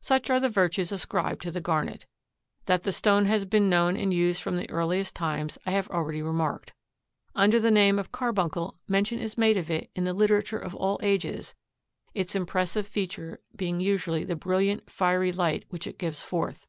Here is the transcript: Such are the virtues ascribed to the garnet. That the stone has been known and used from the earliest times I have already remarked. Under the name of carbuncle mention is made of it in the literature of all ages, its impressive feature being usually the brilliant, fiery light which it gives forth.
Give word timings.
Such 0.00 0.30
are 0.30 0.40
the 0.40 0.48
virtues 0.48 0.92
ascribed 0.92 1.42
to 1.42 1.50
the 1.50 1.60
garnet. 1.60 2.06
That 2.64 2.84
the 2.84 2.90
stone 2.90 3.26
has 3.26 3.44
been 3.44 3.68
known 3.68 3.98
and 3.98 4.14
used 4.14 4.40
from 4.40 4.56
the 4.56 4.70
earliest 4.70 5.14
times 5.14 5.58
I 5.66 5.72
have 5.72 5.90
already 5.90 6.22
remarked. 6.22 6.72
Under 7.34 7.60
the 7.60 7.70
name 7.70 7.98
of 7.98 8.10
carbuncle 8.10 8.78
mention 8.88 9.18
is 9.18 9.36
made 9.36 9.58
of 9.58 9.70
it 9.70 9.90
in 9.94 10.04
the 10.04 10.14
literature 10.14 10.56
of 10.58 10.74
all 10.74 10.98
ages, 11.02 11.54
its 12.14 12.34
impressive 12.34 12.86
feature 12.86 13.40
being 13.54 13.78
usually 13.78 14.24
the 14.24 14.36
brilliant, 14.36 14.88
fiery 14.88 15.32
light 15.32 15.66
which 15.68 15.86
it 15.86 15.98
gives 15.98 16.22
forth. 16.22 16.66